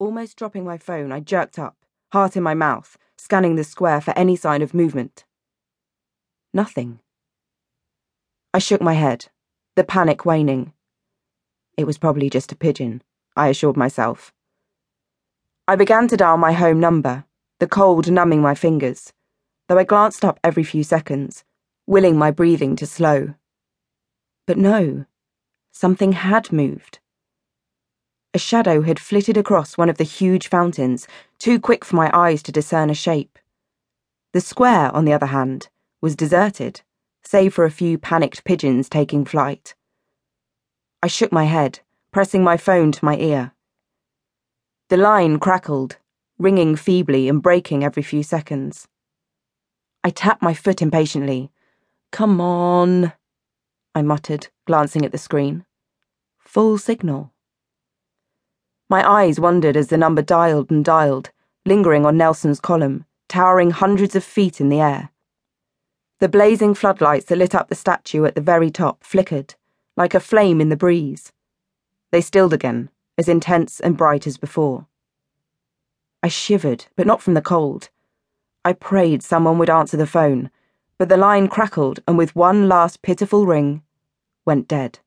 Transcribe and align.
Almost 0.00 0.38
dropping 0.38 0.64
my 0.64 0.78
phone, 0.78 1.12
I 1.12 1.20
jerked 1.20 1.58
up, 1.58 1.76
heart 2.10 2.34
in 2.34 2.42
my 2.42 2.54
mouth, 2.54 2.96
scanning 3.18 3.56
the 3.56 3.64
square 3.64 4.00
for 4.00 4.16
any 4.16 4.34
sign 4.34 4.62
of 4.62 4.72
movement. 4.72 5.26
Nothing. 6.54 7.00
I 8.54 8.60
shook 8.60 8.80
my 8.80 8.94
head, 8.94 9.26
the 9.76 9.84
panic 9.84 10.24
waning. 10.24 10.72
It 11.76 11.84
was 11.84 11.98
probably 11.98 12.30
just 12.30 12.50
a 12.50 12.56
pigeon, 12.56 13.02
I 13.36 13.48
assured 13.48 13.76
myself. 13.76 14.32
I 15.68 15.76
began 15.76 16.08
to 16.08 16.16
dial 16.16 16.38
my 16.38 16.52
home 16.52 16.80
number, 16.80 17.26
the 17.58 17.68
cold 17.68 18.10
numbing 18.10 18.40
my 18.40 18.54
fingers, 18.54 19.12
though 19.68 19.78
I 19.78 19.84
glanced 19.84 20.24
up 20.24 20.40
every 20.42 20.64
few 20.64 20.82
seconds, 20.82 21.44
willing 21.86 22.16
my 22.16 22.30
breathing 22.30 22.74
to 22.76 22.86
slow. 22.86 23.34
But 24.46 24.56
no, 24.56 25.04
something 25.72 26.12
had 26.12 26.50
moved. 26.52 27.00
A 28.32 28.38
shadow 28.38 28.82
had 28.82 29.00
flitted 29.00 29.36
across 29.36 29.76
one 29.76 29.88
of 29.88 29.98
the 29.98 30.04
huge 30.04 30.48
fountains, 30.48 31.08
too 31.38 31.58
quick 31.58 31.84
for 31.84 31.96
my 31.96 32.10
eyes 32.12 32.42
to 32.44 32.52
discern 32.52 32.88
a 32.88 32.94
shape. 32.94 33.38
The 34.32 34.40
square, 34.40 34.94
on 34.94 35.04
the 35.04 35.12
other 35.12 35.26
hand, 35.26 35.68
was 36.00 36.14
deserted, 36.14 36.82
save 37.24 37.54
for 37.54 37.64
a 37.64 37.70
few 37.72 37.98
panicked 37.98 38.44
pigeons 38.44 38.88
taking 38.88 39.24
flight. 39.24 39.74
I 41.02 41.08
shook 41.08 41.32
my 41.32 41.44
head, 41.44 41.80
pressing 42.12 42.44
my 42.44 42.56
phone 42.56 42.92
to 42.92 43.04
my 43.04 43.16
ear. 43.16 43.52
The 44.90 44.96
line 44.96 45.40
crackled, 45.40 45.96
ringing 46.38 46.76
feebly 46.76 47.28
and 47.28 47.42
breaking 47.42 47.82
every 47.82 48.02
few 48.02 48.22
seconds. 48.22 48.86
I 50.04 50.10
tapped 50.10 50.40
my 50.40 50.54
foot 50.54 50.80
impatiently. 50.80 51.50
Come 52.12 52.40
on, 52.40 53.12
I 53.92 54.02
muttered, 54.02 54.48
glancing 54.66 55.04
at 55.04 55.10
the 55.10 55.18
screen. 55.18 55.64
Full 56.38 56.78
signal. 56.78 57.32
My 58.90 59.08
eyes 59.08 59.38
wandered 59.38 59.76
as 59.76 59.86
the 59.86 59.96
number 59.96 60.20
dialed 60.20 60.68
and 60.68 60.84
dialed, 60.84 61.30
lingering 61.64 62.04
on 62.04 62.16
Nelson's 62.16 62.58
column, 62.58 63.04
towering 63.28 63.70
hundreds 63.70 64.16
of 64.16 64.24
feet 64.24 64.60
in 64.60 64.68
the 64.68 64.80
air. 64.80 65.10
The 66.18 66.28
blazing 66.28 66.74
floodlights 66.74 67.26
that 67.26 67.38
lit 67.38 67.54
up 67.54 67.68
the 67.68 67.76
statue 67.76 68.24
at 68.24 68.34
the 68.34 68.40
very 68.40 68.68
top 68.68 69.04
flickered, 69.04 69.54
like 69.96 70.12
a 70.12 70.18
flame 70.18 70.60
in 70.60 70.70
the 70.70 70.76
breeze. 70.76 71.30
They 72.10 72.20
stilled 72.20 72.52
again, 72.52 72.90
as 73.16 73.28
intense 73.28 73.78
and 73.78 73.96
bright 73.96 74.26
as 74.26 74.36
before. 74.36 74.88
I 76.20 76.26
shivered, 76.26 76.86
but 76.96 77.06
not 77.06 77.22
from 77.22 77.34
the 77.34 77.40
cold. 77.40 77.90
I 78.64 78.72
prayed 78.72 79.22
someone 79.22 79.58
would 79.58 79.70
answer 79.70 79.96
the 79.96 80.04
phone, 80.04 80.50
but 80.98 81.08
the 81.08 81.16
line 81.16 81.46
crackled 81.46 82.00
and 82.08 82.18
with 82.18 82.34
one 82.34 82.68
last 82.68 83.02
pitiful 83.02 83.46
ring, 83.46 83.84
went 84.44 84.66
dead. 84.66 84.98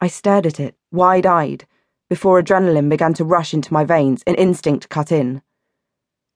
I 0.00 0.06
stared 0.06 0.46
at 0.46 0.60
it, 0.60 0.76
wide 0.92 1.26
eyed, 1.26 1.66
before 2.12 2.42
adrenaline 2.42 2.90
began 2.90 3.14
to 3.14 3.24
rush 3.24 3.54
into 3.54 3.72
my 3.72 3.84
veins 3.84 4.22
and 4.26 4.36
instinct 4.36 4.90
cut 4.90 5.10
in. 5.10 5.40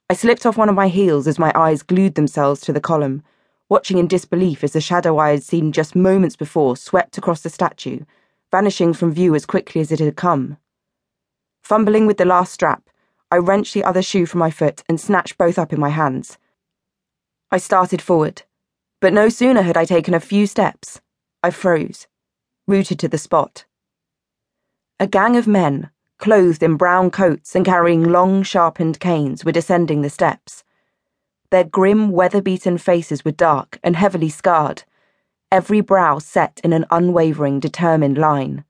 I 0.09 0.15
slipped 0.15 0.47
off 0.47 0.57
one 0.57 0.71
of 0.71 0.75
my 0.75 0.89
heels 0.89 1.27
as 1.27 1.39
my 1.39 1.53
eyes 1.55 1.83
glued 1.83 2.15
themselves 2.15 2.63
to 2.63 2.73
the 2.73 2.81
column, 2.81 3.23
watching 3.69 3.99
in 3.99 4.07
disbelief 4.09 4.65
as 4.65 4.73
the 4.73 4.81
shadow 4.81 5.19
I 5.19 5.33
had 5.33 5.43
seen 5.43 5.73
just 5.73 5.95
moments 5.95 6.35
before 6.35 6.79
swept 6.79 7.19
across 7.19 7.43
the 7.43 7.51
statue, 7.51 8.07
vanishing 8.51 8.95
from 8.95 9.13
view 9.13 9.35
as 9.35 9.45
quickly 9.45 9.83
as 9.83 9.93
it 9.93 10.01
had 10.01 10.17
come. 10.17 10.57
Fumbling 11.63 12.07
with 12.07 12.17
the 12.17 12.25
last 12.25 12.55
strap, 12.55 12.89
I 13.31 13.37
wrenched 13.37 13.75
the 13.75 13.85
other 13.85 14.01
shoe 14.01 14.25
from 14.25 14.41
my 14.41 14.51
foot 14.51 14.83
and 14.89 14.99
snatched 14.99 15.37
both 15.37 15.59
up 15.59 15.75
in 15.75 15.79
my 15.79 15.91
hands. 15.91 16.39
I 17.51 17.59
started 17.59 18.01
forward, 18.01 18.45
but 19.03 19.13
no 19.13 19.29
sooner 19.29 19.61
had 19.61 19.77
I 19.77 19.85
taken 19.85 20.15
a 20.15 20.21
few 20.21 20.47
steps, 20.47 21.03
I 21.43 21.51
froze, 21.51 22.07
rooted 22.67 22.99
to 23.01 23.09
the 23.09 23.19
spot. 23.19 23.66
A 24.99 25.07
gang 25.07 25.37
of 25.37 25.47
men, 25.47 25.91
clothed 26.19 26.63
in 26.63 26.77
brown 26.77 27.11
coats 27.11 27.55
and 27.55 27.65
carrying 27.67 28.05
long, 28.05 28.43
sharpened 28.43 28.99
canes, 28.99 29.45
were 29.45 29.53
descending 29.53 30.03
the 30.03 30.11
steps. 30.11 30.65
Their 31.51 31.65
grim, 31.65 32.11
weather 32.11 32.41
beaten 32.41 32.79
faces 32.79 33.25
were 33.25 33.33
dark 33.33 33.79
and 33.83 33.97
heavily 33.97 34.31
scarred, 34.31 34.85
every 35.53 35.81
brow 35.81 36.19
set 36.19 36.61
in 36.65 36.73
an 36.73 36.87
unwavering, 36.91 37.61
determined 37.61 38.19
line. 38.19 38.65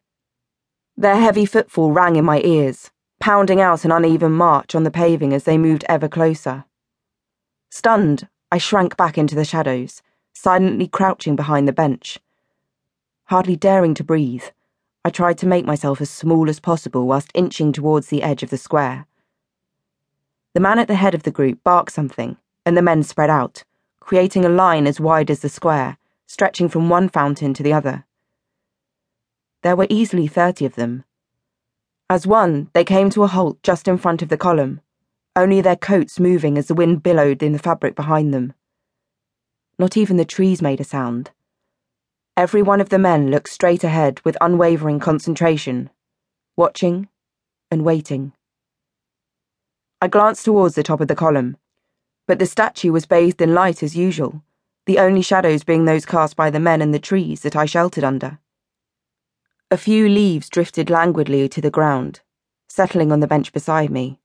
Their 0.96 1.16
heavy 1.16 1.46
footfall 1.46 1.92
rang 1.92 2.16
in 2.16 2.24
my 2.24 2.40
ears 2.40 2.90
pounding 3.18 3.60
out 3.60 3.84
an 3.84 3.92
uneven 3.92 4.32
march 4.32 4.74
on 4.74 4.84
the 4.84 4.90
paving 4.90 5.32
as 5.32 5.44
they 5.44 5.58
moved 5.58 5.84
ever 5.88 6.08
closer. 6.08 6.64
Stunned, 7.70 8.28
I 8.52 8.58
shrank 8.58 8.96
back 8.96 9.18
into 9.18 9.34
the 9.34 9.44
shadows, 9.44 10.02
silently 10.32 10.86
crouching 10.86 11.34
behind 11.34 11.66
the 11.66 11.72
bench. 11.72 12.18
Hardly 13.24 13.56
daring 13.56 13.94
to 13.94 14.04
breathe, 14.04 14.44
I 15.06 15.10
tried 15.10 15.38
to 15.38 15.46
make 15.46 15.64
myself 15.64 16.00
as 16.00 16.10
small 16.10 16.50
as 16.50 16.58
possible 16.58 17.06
whilst 17.06 17.30
inching 17.32 17.70
towards 17.72 18.08
the 18.08 18.24
edge 18.24 18.42
of 18.42 18.50
the 18.50 18.58
square. 18.58 19.06
The 20.52 20.58
man 20.58 20.80
at 20.80 20.88
the 20.88 20.96
head 20.96 21.14
of 21.14 21.22
the 21.22 21.30
group 21.30 21.62
barked 21.62 21.92
something, 21.92 22.38
and 22.64 22.76
the 22.76 22.82
men 22.82 23.04
spread 23.04 23.30
out, 23.30 23.62
creating 24.00 24.44
a 24.44 24.48
line 24.48 24.84
as 24.84 24.98
wide 24.98 25.30
as 25.30 25.42
the 25.42 25.48
square, 25.48 25.96
stretching 26.26 26.68
from 26.68 26.88
one 26.88 27.08
fountain 27.08 27.54
to 27.54 27.62
the 27.62 27.72
other. 27.72 28.04
There 29.62 29.76
were 29.76 29.86
easily 29.88 30.26
thirty 30.26 30.66
of 30.66 30.74
them, 30.74 31.04
as 32.10 32.26
one, 32.26 32.70
they 32.72 32.82
came 32.82 33.08
to 33.10 33.22
a 33.22 33.28
halt 33.28 33.62
just 33.62 33.86
in 33.86 33.98
front 33.98 34.22
of 34.22 34.28
the 34.28 34.36
column, 34.36 34.80
only 35.36 35.60
their 35.60 35.76
coats 35.76 36.18
moving 36.18 36.58
as 36.58 36.66
the 36.66 36.74
wind 36.74 37.04
billowed 37.04 37.44
in 37.44 37.52
the 37.52 37.60
fabric 37.60 37.94
behind 37.94 38.34
them. 38.34 38.54
Not 39.78 39.96
even 39.96 40.16
the 40.16 40.24
trees 40.24 40.60
made 40.60 40.80
a 40.80 40.84
sound. 40.84 41.30
Every 42.36 42.60
one 42.60 42.82
of 42.82 42.90
the 42.90 42.98
men 42.98 43.30
looked 43.30 43.48
straight 43.48 43.82
ahead 43.82 44.20
with 44.22 44.36
unwavering 44.42 45.00
concentration, 45.00 45.88
watching 46.54 47.08
and 47.70 47.82
waiting. 47.82 48.34
I 50.02 50.08
glanced 50.08 50.44
towards 50.44 50.74
the 50.74 50.82
top 50.82 51.00
of 51.00 51.08
the 51.08 51.14
column, 51.14 51.56
but 52.26 52.38
the 52.38 52.44
statue 52.44 52.92
was 52.92 53.06
bathed 53.06 53.40
in 53.40 53.54
light 53.54 53.82
as 53.82 53.96
usual, 53.96 54.42
the 54.84 54.98
only 54.98 55.22
shadows 55.22 55.64
being 55.64 55.86
those 55.86 56.04
cast 56.04 56.36
by 56.36 56.50
the 56.50 56.60
men 56.60 56.82
and 56.82 56.92
the 56.92 56.98
trees 56.98 57.40
that 57.40 57.56
I 57.56 57.64
sheltered 57.64 58.04
under. 58.04 58.38
A 59.70 59.78
few 59.78 60.06
leaves 60.06 60.50
drifted 60.50 60.90
languidly 60.90 61.48
to 61.48 61.62
the 61.62 61.70
ground, 61.70 62.20
settling 62.68 63.12
on 63.12 63.20
the 63.20 63.26
bench 63.26 63.50
beside 63.50 63.90
me. 63.90 64.20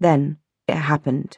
Then 0.00 0.38
it 0.66 0.76
happened. 0.76 1.36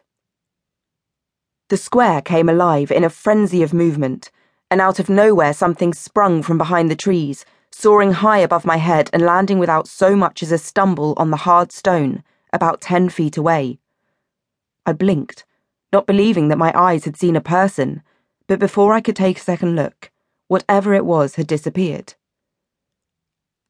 The 1.71 1.77
square 1.77 2.23
came 2.23 2.49
alive 2.49 2.93
in 2.93 3.03
a 3.03 3.11
frenzy 3.11 3.65
of 3.65 3.75
movement, 3.75 4.31
and 4.71 4.81
out 4.81 4.99
of 4.99 5.09
nowhere 5.09 5.53
something 5.53 5.93
sprung 5.93 6.43
from 6.43 6.59
behind 6.59 6.91
the 6.91 6.97
trees, 6.97 7.45
soaring 7.71 8.13
high 8.13 8.39
above 8.39 8.65
my 8.65 8.77
head 8.77 9.11
and 9.13 9.23
landing 9.23 9.59
without 9.59 9.89
so 9.89 10.15
much 10.15 10.43
as 10.43 10.53
a 10.53 10.59
stumble 10.59 11.15
on 11.17 11.31
the 11.31 11.39
hard 11.39 11.73
stone, 11.73 12.23
about 12.53 12.81
ten 12.81 13.09
feet 13.09 13.37
away. 13.37 13.79
I 14.87 14.93
blinked, 14.93 15.45
not 15.93 16.07
believing 16.07 16.49
that 16.49 16.59
my 16.59 16.73
eyes 16.75 17.05
had 17.05 17.17
seen 17.17 17.37
a 17.37 17.41
person, 17.41 18.03
but 18.47 18.59
before 18.59 18.93
I 18.93 19.01
could 19.01 19.17
take 19.17 19.39
a 19.39 19.43
second 19.43 19.77
look, 19.77 20.11
whatever 20.49 20.95
it 20.95 21.05
was 21.05 21.37
had 21.37 21.47
disappeared. 21.47 22.15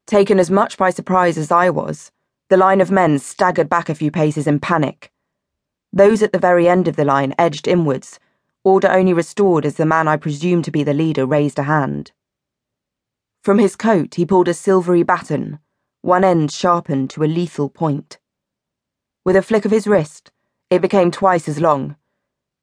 Taken 0.06 0.38
as 0.38 0.50
much 0.50 0.76
by 0.76 0.90
surprise 0.90 1.38
as 1.38 1.50
I 1.50 1.70
was, 1.70 2.10
the 2.48 2.56
line 2.56 2.80
of 2.80 2.90
men 2.90 3.18
staggered 3.18 3.68
back 3.68 3.88
a 3.88 3.94
few 3.94 4.10
paces 4.10 4.46
in 4.46 4.58
panic. 4.58 5.12
Those 5.92 6.22
at 6.22 6.32
the 6.32 6.38
very 6.38 6.68
end 6.68 6.88
of 6.88 6.96
the 6.96 7.04
line 7.04 7.34
edged 7.38 7.68
inwards, 7.68 8.18
order 8.64 8.88
only 8.88 9.12
restored 9.12 9.64
as 9.64 9.76
the 9.76 9.86
man 9.86 10.06
I 10.08 10.16
presumed 10.16 10.64
to 10.66 10.70
be 10.70 10.82
the 10.82 10.94
leader 10.94 11.26
raised 11.26 11.58
a 11.58 11.64
hand. 11.64 12.12
From 13.42 13.58
his 13.58 13.76
coat, 13.76 14.16
he 14.16 14.26
pulled 14.26 14.48
a 14.48 14.54
silvery 14.54 15.02
baton, 15.02 15.60
one 16.02 16.24
end 16.24 16.52
sharpened 16.52 17.10
to 17.10 17.24
a 17.24 17.26
lethal 17.26 17.68
point. 17.68 18.18
With 19.24 19.36
a 19.36 19.42
flick 19.42 19.64
of 19.64 19.70
his 19.70 19.86
wrist, 19.86 20.30
it 20.68 20.82
became 20.82 21.10
twice 21.10 21.48
as 21.48 21.60
long. 21.60 21.96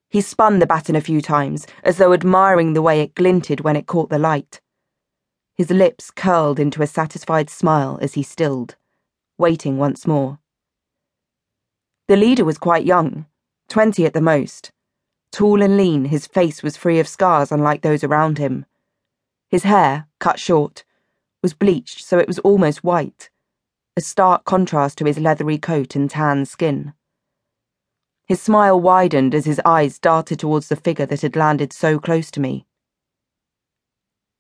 He 0.10 0.22
spun 0.22 0.60
the 0.60 0.68
baton 0.68 0.96
a 0.96 1.02
few 1.02 1.22
times, 1.22 1.68
as 1.84 1.98
though 1.98 2.14
admiring 2.14 2.74
the 2.74 2.82
way 2.82 3.02
it 3.02 3.16
glinted 3.16 3.62
when 3.62 3.76
it 3.76 3.88
caught 3.88 4.10
the 4.10 4.20
light. 4.20 4.62
His 5.56 5.70
lips 5.72 6.12
curled 6.12 6.60
into 6.60 6.82
a 6.84 6.88
satisfied 6.88 7.50
smile 7.50 7.98
as 8.02 8.14
he 8.14 8.24
stilled, 8.24 8.76
waiting 9.38 9.78
once 9.78 10.06
more. 10.06 10.40
The 12.08 12.16
leader 12.16 12.46
was 12.46 12.58
quite 12.58 12.86
young, 12.86 13.26
twenty 13.68 14.06
at 14.06 14.14
the 14.14 14.22
most. 14.22 14.72
Tall 15.32 15.62
and 15.62 15.78
lean, 15.78 16.06
his 16.06 16.28
face 16.28 16.64
was 16.64 16.78
free 16.78 17.00
of 17.00 17.08
scars 17.08 17.52
unlike 17.52 17.82
those 17.82 18.04
around 18.04 18.38
him. 18.38 18.66
His 19.50 19.64
hair, 19.64 20.08
cut 20.20 20.40
short, 20.40 20.84
was 21.42 21.54
bleached 21.54 22.04
so 22.04 22.18
it 22.18 22.28
was 22.28 22.40
almost 22.40 22.84
white, 22.84 23.30
a 23.96 24.02
stark 24.02 24.44
contrast 24.46 24.98
to 24.98 25.06
his 25.06 25.20
leathery 25.20 25.58
coat 25.58 25.96
and 25.96 26.10
tan 26.10 26.46
skin. 26.46 26.94
His 28.26 28.42
smile 28.42 28.80
widened 28.80 29.34
as 29.34 29.46
his 29.46 29.62
eyes 29.64 30.00
darted 30.00 30.40
towards 30.40 30.68
the 30.68 30.76
figure 30.76 31.06
that 31.06 31.22
had 31.22 31.36
landed 31.36 31.72
so 31.72 31.98
close 31.98 32.30
to 32.32 32.42
me. 32.42 32.66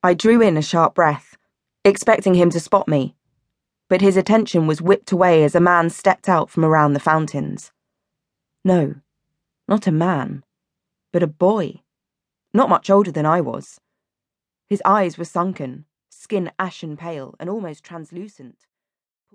I 0.03 0.13
drew 0.13 0.41
in 0.41 0.57
a 0.57 0.61
sharp 0.61 0.95
breath, 0.95 1.37
expecting 1.85 2.33
him 2.33 2.49
to 2.49 2.59
spot 2.59 2.87
me, 2.87 3.15
but 3.89 4.01
his 4.01 4.17
attention 4.17 4.67
was 4.67 4.81
whipped 4.81 5.11
away 5.11 5.43
as 5.43 5.55
a 5.55 5.61
man 5.61 5.89
stepped 5.89 6.27
out 6.27 6.49
from 6.49 6.65
around 6.65 6.93
the 6.93 6.99
fountains. 6.99 7.71
No, 8.65 8.95
not 9.67 9.87
a 9.87 9.91
man, 9.91 10.43
but 11.11 11.23
a 11.23 11.27
boy, 11.27 11.81
not 12.53 12.69
much 12.69 12.89
older 12.89 13.11
than 13.11 13.25
I 13.25 13.41
was. 13.41 13.79
His 14.67 14.81
eyes 14.85 15.17
were 15.17 15.25
sunken, 15.25 15.85
skin 16.09 16.51
ashen 16.59 16.97
pale 16.97 17.35
and 17.39 17.49
almost 17.49 17.83
translucent. 17.83 18.65